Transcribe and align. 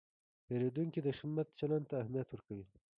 پیرودونکی 0.45 0.99
د 1.03 1.07
خدمت 1.17 1.47
چلند 1.59 1.85
ته 1.89 1.93
اهمیت 2.01 2.27
ورکوي. 2.31 2.65